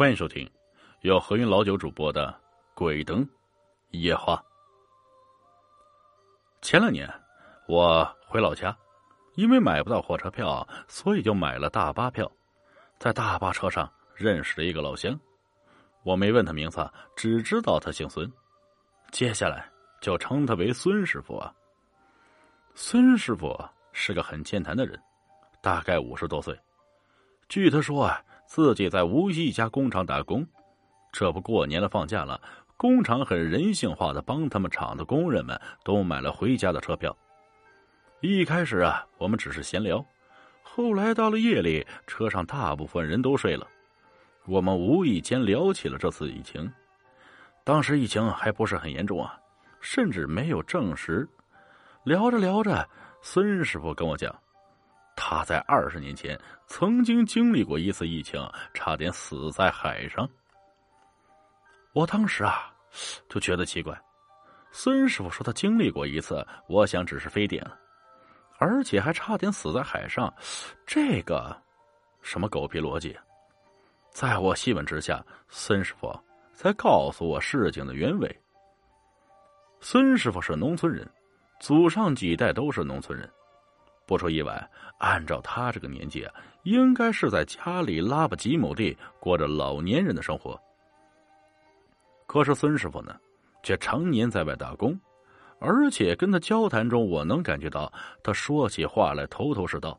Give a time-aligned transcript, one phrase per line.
[0.00, 0.50] 欢迎收听
[1.02, 2.28] 由何云老九主播的
[2.74, 3.28] 《鬼灯
[3.90, 4.34] 夜话》。
[6.62, 7.06] 前两年
[7.68, 8.74] 我回老家，
[9.34, 12.32] 因为买不到火车票，所以就买了大巴票。
[12.98, 15.14] 在大巴车上认识了一个老乡，
[16.02, 18.26] 我没问他名字，只知道他姓孙。
[19.10, 19.70] 接下来
[20.00, 21.52] 就称他为孙师傅啊。
[22.74, 23.54] 孙师傅
[23.92, 24.98] 是个很健谈的人，
[25.60, 26.58] 大概五十多岁。
[27.50, 28.24] 据他说啊。
[28.50, 30.44] 自己在无锡一家工厂打工，
[31.12, 32.42] 这不过年了放假了，
[32.76, 37.16] 工厂很人性化的帮他们厂的工人们都买了回家的车票。
[38.18, 40.04] 一开始啊，我们只是闲聊，
[40.64, 43.64] 后来到了夜里，车上大部分人都睡了，
[44.46, 46.68] 我们无意间聊起了这次疫情。
[47.62, 49.38] 当时疫情还不是很严重啊，
[49.80, 51.24] 甚至没有证实。
[52.02, 52.84] 聊着聊着，
[53.22, 54.34] 孙师傅跟我讲。
[55.22, 58.40] 他在二十年前曾经经历过一次疫情，
[58.72, 60.26] 差点死在海上。
[61.92, 62.72] 我当时啊，
[63.28, 63.94] 就觉得奇怪。
[64.72, 67.62] 孙师傅说他经历过一次，我想只是非典，
[68.58, 70.32] 而且还差点死在海上，
[70.86, 71.54] 这个
[72.22, 73.14] 什么狗屁逻辑？
[74.10, 76.18] 在我细问之下，孙师傅
[76.54, 78.40] 才告诉我事情的原委。
[79.80, 81.06] 孙师傅是农村人，
[81.60, 83.30] 祖上几代都是农村人。
[84.10, 90.60] 不出意外，按照他这个年纪啊，应该是在家里拉吧几亩地，过着老年人的生活。
[92.26, 93.16] 可是孙师傅呢，
[93.62, 94.98] 却常年在外打工，
[95.60, 99.96] 而且跟他交谈中，我能感觉到他说起话来头头是道，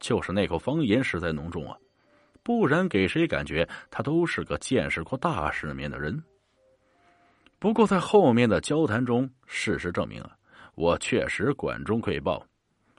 [0.00, 1.78] 就是那口方言实在浓重啊，
[2.42, 6.20] 不然给谁感觉他都是个见识过大世面的人。
[7.60, 10.36] 不过在后面的交谈中，事实证明啊，
[10.74, 12.44] 我确实管中窥豹。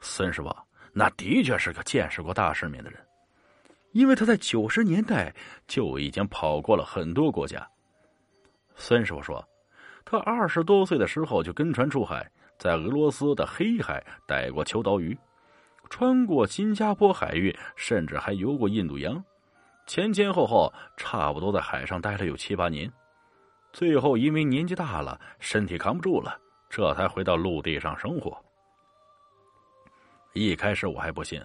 [0.00, 0.54] 孙师傅
[0.92, 3.00] 那的确是个见识过大世面的人，
[3.92, 5.34] 因为他在九十年代
[5.66, 7.66] 就已经跑过了很多国家。
[8.76, 9.46] 孙师傅说，
[10.04, 15.16] 他二十多岁的时候就跟船出海，在俄罗斯的黑海逮过秋刀鱼，
[15.90, 19.22] 穿过新加坡海域，甚至还游过印度洋，
[19.86, 22.90] 前前后后差不多在海上待了有七八年，
[23.72, 26.38] 最后因为年纪大了，身体扛不住了，
[26.70, 28.42] 这才回到陆地上生活。
[30.36, 31.42] 一开始我还不信，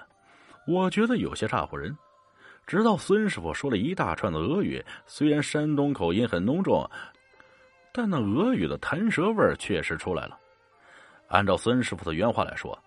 [0.68, 1.98] 我觉得有些吓唬人。
[2.68, 6.86] 直到孙师傅说了一大串的俄语，虽然山东口音很浓重，
[7.94, 10.38] 但那俄语的弹舌味确实出来了。
[11.30, 12.78] 按照孙师傅的原话来说，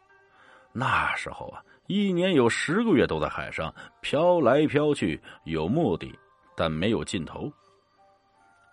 [0.73, 6.17] 那时候啊，一年有十个月都在海上飘来飘去，有目的，
[6.55, 7.51] 但没有尽头。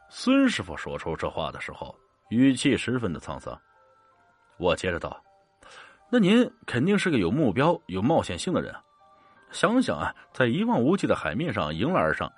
[0.09, 1.96] 孙师傅说出这话的时候，
[2.30, 3.58] 语气十分的沧桑。
[4.58, 5.18] 我接着道。
[6.14, 8.84] 那您肯定是个有目标、有冒险性的人啊，
[9.52, 12.30] 想想啊，在一望无际的海面上迎来而上，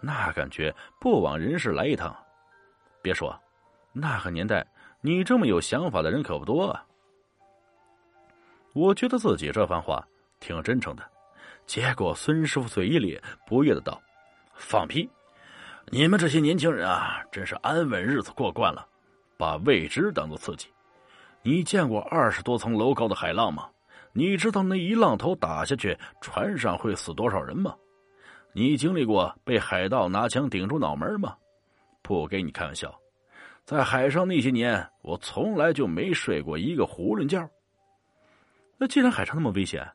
[0.00, 2.16] 那感觉不枉人世来一趟。
[3.02, 3.36] 别说，
[3.92, 4.64] 那个年代
[5.00, 6.86] 你这么有想法的人可不多啊。
[8.74, 10.06] 我觉得自己这番话
[10.38, 11.02] 挺真诚的，
[11.66, 14.00] 结果孙师傅嘴一咧不悦的道
[14.54, 15.10] ：“放屁！
[15.88, 18.86] 你们这些年轻人啊，真是安稳日子过惯了，
[19.36, 20.68] 把未知当做刺激。”
[21.46, 23.70] 你见过二十多层楼高的海浪吗？
[24.12, 27.72] 你知道那一浪头打下去，船上会死多少人吗？
[28.52, 31.36] 你经历过被海盗拿枪顶住脑门吗？
[32.02, 32.92] 不跟你开玩笑，
[33.64, 37.48] 在海上那些年，我从来就没睡过一个囫囵觉。
[38.76, 39.88] 那既然海上那么危险，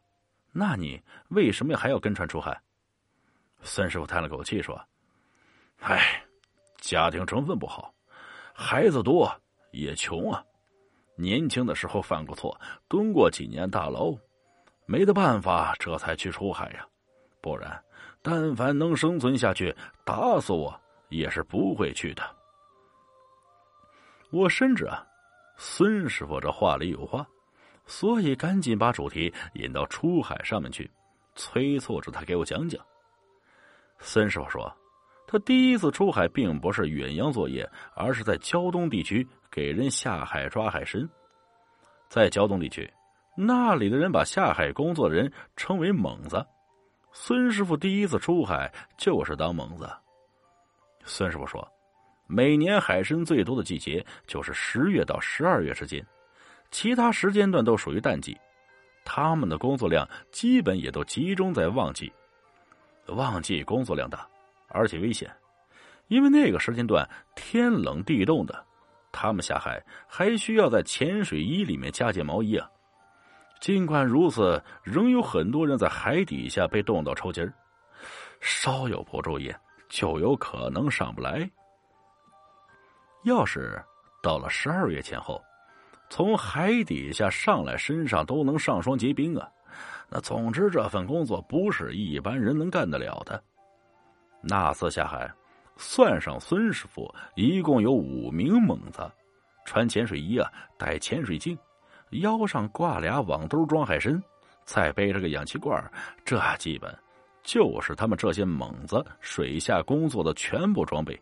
[0.54, 1.02] 那你
[1.32, 2.58] 为什么还要跟船出海？
[3.62, 4.82] 孙师傅叹了口气说
[5.84, 6.24] ：“唉，
[6.78, 7.94] 家庭成分不好，
[8.54, 9.30] 孩子多，
[9.72, 10.42] 也穷啊。”
[11.22, 14.18] 年轻的时候犯过错，蹲过几年大牢，
[14.88, 16.86] 没得办法，这才去出海呀。
[17.40, 17.82] 不然，
[18.22, 20.78] 但凡能生存下去，打死我
[21.10, 22.24] 也是不会去的。
[24.32, 25.06] 我深知啊，
[25.58, 27.28] 孙师傅这话里有话，
[27.86, 30.90] 所以赶紧把主题引到出海上面去，
[31.36, 32.84] 催促着他给我讲讲。
[34.00, 34.76] 孙师傅说，
[35.32, 39.26] 他第一次出海并不是远洋作业，而是在胶东地区。
[39.50, 41.10] 给人下海抓海参，
[42.10, 42.90] 在胶东地区，
[43.36, 46.46] 那里的人把下海工作的人称为猛子。
[47.12, 49.90] 孙师傅第一次出海就是当猛子。
[51.04, 51.66] 孙师傅说，
[52.28, 56.06] 每年海参最多的季节就是十月到十二月之间，
[56.72, 58.38] 其他时间段都属于淡季。
[59.04, 62.12] 他们的工作量基本也都集中在旺季，
[63.08, 64.26] 旺季工作量大，
[64.74, 65.30] 而且危险，
[66.08, 68.66] 因为那个时间段天冷地冻的。
[69.12, 72.70] 他们下海还需要在潜水衣里面加件毛衣啊！
[73.60, 77.54] 尽管如此，仍有很多人在海底下被冻到抽筋儿，
[78.40, 79.54] 稍有不注意
[79.90, 81.48] 就有可能上不来。
[83.26, 83.80] 要是
[84.24, 85.40] 到了十二月前后，
[86.10, 89.48] 从海底下上来，身上都能上霜结冰啊！
[90.10, 93.44] 那总之，这份工作不是一般人能干得了的。
[94.42, 95.32] 那次下海，
[95.78, 99.10] 算上孙师傅，一共有五名猛子，
[99.66, 101.58] 穿潜水衣啊，带潜水镜，
[102.12, 104.22] 腰上挂俩网兜装海参，
[104.66, 105.80] 再背着个氧气罐，
[106.26, 106.94] 这基本
[107.44, 111.20] 就是他们这些猛子水下工作的全部装备。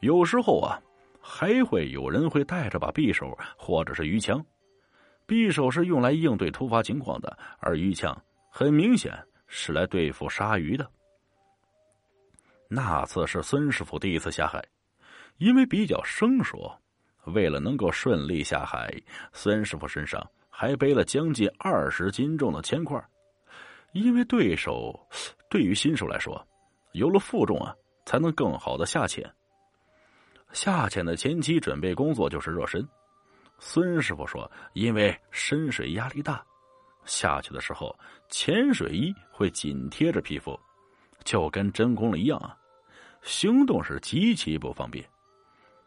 [0.00, 0.80] 有时候啊，
[1.20, 4.44] 还会有人会带着把匕首或者是鱼枪。
[5.26, 8.16] 匕首是用来应对突发情况的，而鱼枪
[8.50, 10.88] 很明显是来对付鲨鱼的。
[12.74, 14.64] 那次是孙师傅第一次下海，
[15.36, 16.58] 因为比较生疏，
[17.26, 18.90] 为了能够顺利下海，
[19.30, 22.98] 孙师傅身上还背了将近二十斤重的铅块。
[23.92, 24.98] 因为对手
[25.50, 26.42] 对于新手来说，
[26.92, 27.76] 有了负重啊，
[28.06, 29.30] 才能更好的下潜。
[30.54, 32.86] 下潜的前期准备工作就是热身。
[33.58, 36.42] 孙师傅说：“因为深水压力大，
[37.04, 37.94] 下去的时候
[38.30, 40.58] 潜水衣会紧贴着皮肤，
[41.22, 42.56] 就跟真空了一样啊，
[43.22, 45.04] 行动是极其不方便，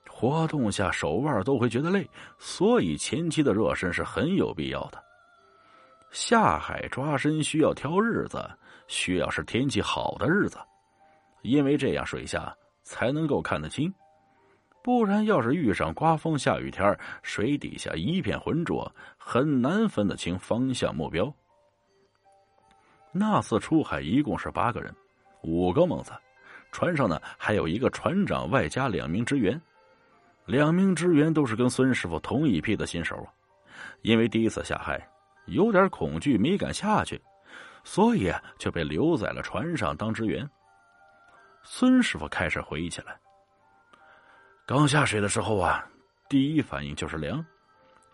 [0.09, 2.09] 活动下手腕都会觉得累，
[2.39, 5.03] 所以前期的热身是很有必要的。
[6.11, 8.49] 下海抓身需要挑日子，
[8.87, 10.57] 需要是天气好的日子，
[11.41, 13.93] 因为这样水下才能够看得清。”
[14.81, 21.33] 不然，要是遇上刮风下雨天水底下一片浑浊，很难分得清方向目标。
[23.11, 24.95] 那次出海一共是八个人，
[25.41, 26.11] 五个猛子，
[26.75, 29.59] 船上呢还有一个船长，外加两名支援。
[30.45, 33.31] 两名支援都是跟孙师傅同一批的新手啊，
[34.01, 35.01] 因为第一次下海，
[35.45, 37.21] 有点恐惧，没敢下去，
[37.85, 38.29] 所以
[38.59, 40.45] 就被留在了船上当支援。
[41.63, 43.17] 孙师傅开始回忆起来。
[44.65, 45.87] 刚下水的时候啊，
[46.27, 47.43] 第一反应就是凉，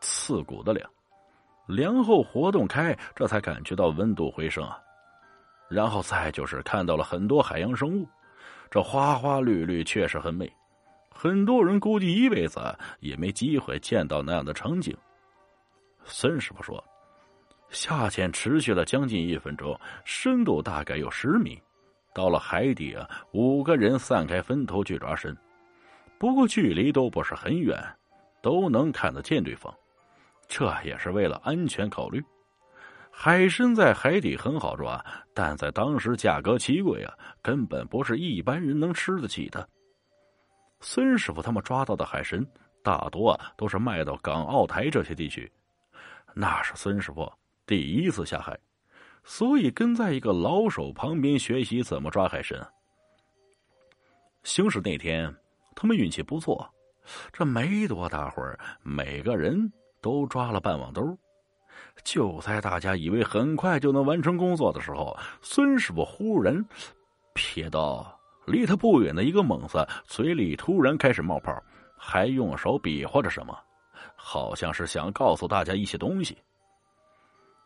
[0.02, 0.88] 刺骨的凉。
[1.66, 4.78] 凉后活动开，这才感觉到温度回升啊。
[5.68, 8.08] 然后再就是看到了很多海洋生物，
[8.72, 10.52] 这花花绿绿确实很美。
[11.14, 12.60] 很多人估计一辈子
[13.02, 14.96] 也没机会见到那样的场景。
[16.06, 16.84] 孙师傅说，
[17.70, 21.62] 下潜持续了将近一分钟，深度大概有十米。
[22.14, 25.38] 到了海底啊，五个人散开分头去抓身。
[26.18, 27.78] 不过距离都不是很远，
[28.42, 29.74] 都能看得见对方，
[30.48, 32.24] 这也是为了安全考虑。
[33.12, 35.04] 海参在海底很好抓，
[35.34, 39.68] 但在当时价格奇贵啊，根本不是一般人能吃得起的。
[40.80, 42.44] 孙师傅他们抓到的海参，
[42.82, 45.52] 大多啊都是卖到港澳台这些地区。
[46.34, 47.32] 那是孙师傅
[47.66, 48.58] 第一次下海，
[49.24, 52.58] 所以跟在一个老手旁边学习怎么抓海参。
[54.44, 55.34] 行驶那天。
[55.74, 56.70] 他们运气不错，
[57.32, 59.72] 这没多大会儿，每个人
[60.02, 61.18] 都抓了半网兜。
[62.04, 66.66] 就在大家以为很快就能完成工作的时候，孙师傅忽然
[67.36, 71.56] 瞥到离他不远的一个猛子嘴里突然开始冒泡，
[71.98, 73.58] 还用手比划着什么，
[74.16, 76.38] 好像是想告诉大家一些东西。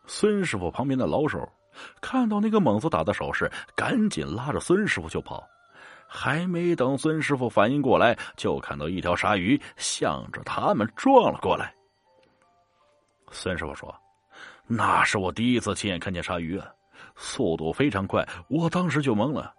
[0.06, 1.48] 孙师傅旁边的老手
[2.02, 5.44] 看到那个猛子打的手势，赶紧拉着孙师傅就跑。
[6.08, 11.74] 还没等孙师傅反应过来，就看到一条鲨鱼向着他们撞了过来。
[13.32, 13.94] 孙师傅说
[14.68, 16.68] ：“那是我第一次亲眼看见鲨鱼啊，
[17.16, 19.54] 速度非常快，我当时就懵了，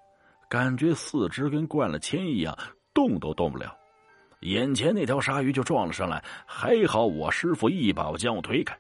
[0.49, 2.57] 感觉四肢跟灌了铅一样，
[2.93, 3.77] 动都动不了。
[4.41, 8.77] 眼前那条鲨鱼就撞了上来，还好我师傅一把将我推开，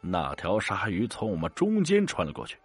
[0.00, 2.56] 那条鲨鱼从我们中间穿了过去。”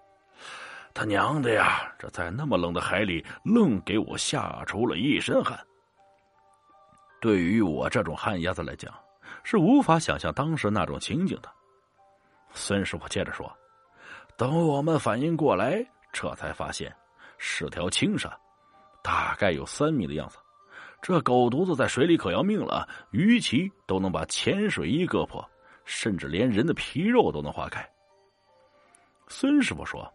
[0.93, 1.93] 他娘的呀！
[1.99, 5.55] 这在那么冷的海里，愣给我吓出了一身汗。
[7.21, 8.91] 对于我这种旱鸭子来讲，
[9.43, 11.49] 是无法想象当时那种情景的。
[12.53, 13.51] 孙师傅接着说
[14.37, 16.95] ：“等我们反应过来，这才发现
[17.37, 18.35] 是条青鲨，
[19.03, 20.37] 大概有三米的样子。
[21.01, 25.47] 这狗犊子在水里可要命了，鱼鳍都能把潜水衣割破，
[25.85, 27.87] 甚至连人的皮肉都能划开。”
[29.27, 30.11] 孙师傅说。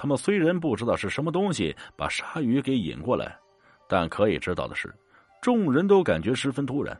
[0.00, 3.36] 他们虽然不知道是什么东西把鲨鱼给引过来，
[3.88, 4.94] 但可以知道的是，
[5.42, 6.96] 众人都感觉十分突然。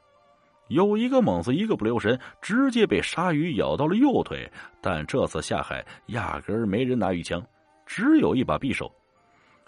[0.69, 4.51] 有一个猛子一个不留神，直接被鲨鱼咬到了右腿。
[4.81, 7.45] 但这次下海压根儿没人拿鱼枪，
[7.85, 8.91] 只有一把匕首。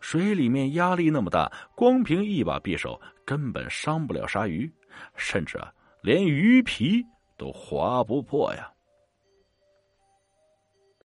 [0.01, 4.71] 水里面压力那么大，光凭一把匕首根本伤不了鲨鱼，
[5.15, 5.71] 甚至啊，
[6.03, 7.05] 连鱼皮
[7.37, 8.71] 都划不破呀。